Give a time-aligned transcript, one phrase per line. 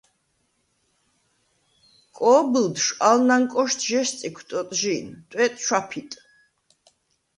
[2.17, 6.11] კო̄ბჷლდშვ ალ ნანკოშდ ჟ’ესწიქვ ტოტჟი̄ნ, ტვეტ ჩვაფიტ.